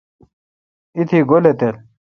[0.95, 1.75] ایتی گولی تل۔